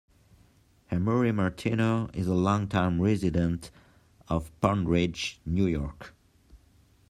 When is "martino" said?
1.31-2.09